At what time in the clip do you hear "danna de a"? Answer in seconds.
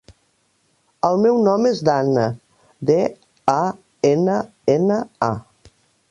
1.89-3.59